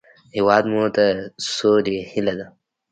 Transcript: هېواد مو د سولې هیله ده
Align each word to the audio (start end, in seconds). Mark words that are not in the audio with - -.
هېواد 0.35 0.63
مو 0.71 0.81
د 0.97 0.99
سولې 1.55 1.97
هیله 2.11 2.33
ده 2.39 2.47